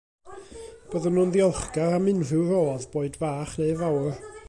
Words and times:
Byddwn 0.93 1.19
yn 1.25 1.35
ddiolchgar 1.35 1.99
am 1.99 2.09
unrhyw 2.15 2.43
rodd, 2.55 2.89
boed 2.97 3.21
fach 3.25 3.57
neu 3.61 3.75
fawr 3.85 4.15